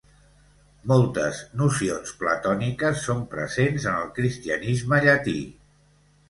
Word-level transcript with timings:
Moltes 0.91 1.41
nocions 1.59 2.13
platòniques 2.21 3.05
són 3.09 3.21
presents 3.35 3.87
en 3.93 3.99
el 4.07 4.11
cristianisme 4.17 5.03
llatí. 5.07 5.37